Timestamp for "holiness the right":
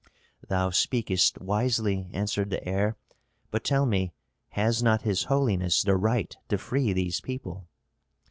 5.25-6.35